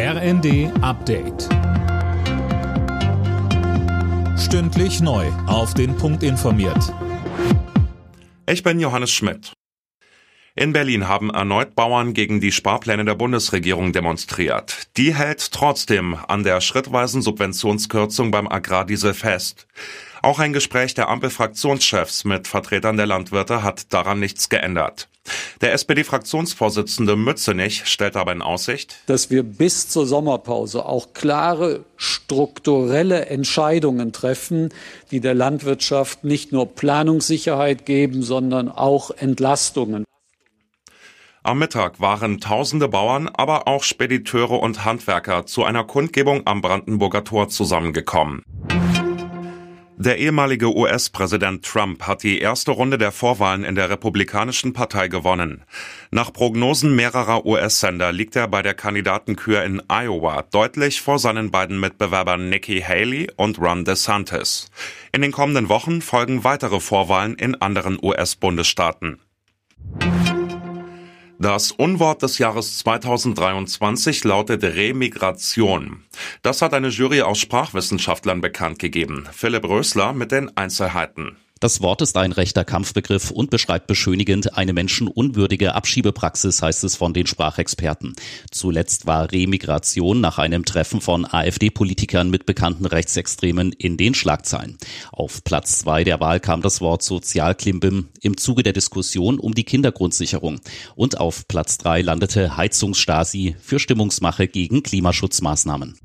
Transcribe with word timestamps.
RND 0.00 0.70
Update. 0.80 1.48
Stündlich 4.38 5.00
neu. 5.00 5.26
Auf 5.48 5.74
den 5.74 5.96
Punkt 5.96 6.22
informiert. 6.22 6.94
Ich 8.48 8.62
bin 8.62 8.78
Johannes 8.78 9.10
Schmidt. 9.10 9.54
In 10.54 10.72
Berlin 10.72 11.08
haben 11.08 11.30
erneut 11.30 11.74
Bauern 11.74 12.14
gegen 12.14 12.40
die 12.40 12.52
Sparpläne 12.52 13.04
der 13.04 13.16
Bundesregierung 13.16 13.92
demonstriert. 13.92 14.86
Die 14.96 15.16
hält 15.16 15.50
trotzdem 15.50 16.16
an 16.28 16.44
der 16.44 16.60
schrittweisen 16.60 17.20
Subventionskürzung 17.20 18.30
beim 18.30 18.46
Agrardiesel 18.46 19.14
fest. 19.14 19.66
Auch 20.22 20.38
ein 20.38 20.52
Gespräch 20.52 20.94
der 20.94 21.08
Ampelfraktionschefs 21.08 22.24
mit 22.24 22.46
Vertretern 22.46 22.96
der 22.96 23.06
Landwirte 23.06 23.64
hat 23.64 23.92
daran 23.92 24.20
nichts 24.20 24.48
geändert. 24.48 25.08
Der 25.60 25.72
SPD-Fraktionsvorsitzende 25.72 27.16
Mützenich 27.16 27.86
stellt 27.86 28.14
aber 28.16 28.30
in 28.30 28.42
Aussicht, 28.42 28.96
dass 29.06 29.30
wir 29.30 29.42
bis 29.42 29.88
zur 29.88 30.06
Sommerpause 30.06 30.86
auch 30.86 31.14
klare 31.14 31.84
strukturelle 31.96 33.26
Entscheidungen 33.26 34.12
treffen, 34.12 34.68
die 35.10 35.18
der 35.18 35.34
Landwirtschaft 35.34 36.22
nicht 36.22 36.52
nur 36.52 36.66
Planungssicherheit 36.66 37.86
geben, 37.86 38.22
sondern 38.22 38.68
auch 38.68 39.10
Entlastungen. 39.10 40.04
Am 41.42 41.58
Mittag 41.58 41.98
waren 41.98 42.40
tausende 42.40 42.88
Bauern, 42.88 43.28
aber 43.28 43.66
auch 43.66 43.82
Spediteure 43.82 44.60
und 44.60 44.84
Handwerker 44.84 45.46
zu 45.46 45.64
einer 45.64 45.82
Kundgebung 45.82 46.42
am 46.46 46.60
Brandenburger 46.60 47.24
Tor 47.24 47.48
zusammengekommen. 47.48 48.44
Der 50.00 50.16
ehemalige 50.18 50.76
US-Präsident 50.76 51.64
Trump 51.64 52.06
hat 52.06 52.22
die 52.22 52.38
erste 52.38 52.70
Runde 52.70 52.98
der 52.98 53.10
Vorwahlen 53.10 53.64
in 53.64 53.74
der 53.74 53.90
Republikanischen 53.90 54.72
Partei 54.72 55.08
gewonnen. 55.08 55.64
Nach 56.12 56.32
Prognosen 56.32 56.94
mehrerer 56.94 57.44
US-Sender 57.44 58.12
liegt 58.12 58.36
er 58.36 58.46
bei 58.46 58.62
der 58.62 58.74
Kandidatenkür 58.74 59.64
in 59.64 59.82
Iowa 59.88 60.42
deutlich 60.52 61.00
vor 61.00 61.18
seinen 61.18 61.50
beiden 61.50 61.80
Mitbewerbern 61.80 62.48
Nikki 62.48 62.80
Haley 62.80 63.28
und 63.34 63.58
Ron 63.58 63.84
DeSantis. 63.84 64.70
In 65.10 65.20
den 65.20 65.32
kommenden 65.32 65.68
Wochen 65.68 66.00
folgen 66.00 66.44
weitere 66.44 66.78
Vorwahlen 66.78 67.34
in 67.34 67.60
anderen 67.60 67.98
US-Bundesstaaten. 68.00 69.18
Das 71.40 71.70
Unwort 71.70 72.22
des 72.22 72.38
Jahres 72.38 72.78
2023 72.78 74.24
lautet 74.24 74.64
Remigration. 74.64 76.02
Das 76.42 76.62
hat 76.62 76.74
eine 76.74 76.88
Jury 76.88 77.22
aus 77.22 77.38
Sprachwissenschaftlern 77.38 78.40
bekannt 78.40 78.80
gegeben. 78.80 79.24
Philipp 79.30 79.62
Rösler 79.62 80.12
mit 80.14 80.32
den 80.32 80.56
Einzelheiten. 80.56 81.36
Das 81.60 81.82
Wort 81.82 82.02
ist 82.02 82.16
ein 82.16 82.30
rechter 82.30 82.64
Kampfbegriff 82.64 83.32
und 83.32 83.50
beschreibt 83.50 83.88
beschönigend 83.88 84.56
eine 84.56 84.72
menschenunwürdige 84.72 85.74
Abschiebepraxis, 85.74 86.62
heißt 86.62 86.84
es 86.84 86.94
von 86.94 87.12
den 87.12 87.26
Sprachexperten. 87.26 88.14
Zuletzt 88.52 89.06
war 89.06 89.32
Remigration 89.32 90.20
nach 90.20 90.38
einem 90.38 90.64
Treffen 90.64 91.00
von 91.00 91.24
AfD-Politikern 91.24 92.30
mit 92.30 92.46
bekannten 92.46 92.86
Rechtsextremen 92.86 93.72
in 93.72 93.96
den 93.96 94.14
Schlagzeilen. 94.14 94.78
Auf 95.10 95.42
Platz 95.42 95.78
zwei 95.78 96.04
der 96.04 96.20
Wahl 96.20 96.38
kam 96.38 96.62
das 96.62 96.80
Wort 96.80 97.02
Sozialklimbim 97.02 98.08
im 98.20 98.36
Zuge 98.36 98.62
der 98.62 98.72
Diskussion 98.72 99.40
um 99.40 99.54
die 99.54 99.64
Kindergrundsicherung. 99.64 100.60
Und 100.94 101.18
auf 101.18 101.48
Platz 101.48 101.78
drei 101.78 102.02
landete 102.02 102.56
Heizungsstasi 102.56 103.56
für 103.60 103.80
Stimmungsmache 103.80 104.46
gegen 104.46 104.84
Klimaschutzmaßnahmen. 104.84 105.98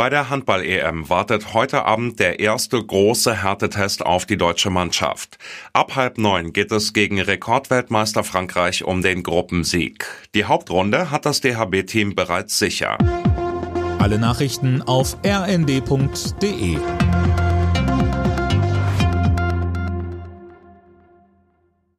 Bei 0.00 0.08
der 0.08 0.30
Handball-EM 0.30 1.10
wartet 1.10 1.52
heute 1.52 1.84
Abend 1.84 2.20
der 2.20 2.40
erste 2.40 2.82
große 2.82 3.42
Härtetest 3.42 4.00
auf 4.00 4.24
die 4.24 4.38
deutsche 4.38 4.70
Mannschaft. 4.70 5.36
Ab 5.74 5.94
halb 5.94 6.16
neun 6.16 6.54
geht 6.54 6.72
es 6.72 6.94
gegen 6.94 7.20
Rekordweltmeister 7.20 8.24
Frankreich 8.24 8.82
um 8.82 9.02
den 9.02 9.22
Gruppensieg. 9.22 10.06
Die 10.34 10.46
Hauptrunde 10.46 11.10
hat 11.10 11.26
das 11.26 11.42
DHB-Team 11.42 12.14
bereits 12.14 12.58
sicher. 12.58 12.96
Alle 13.98 14.18
Nachrichten 14.18 14.80
auf 14.80 15.18
rnd.de 15.22 16.78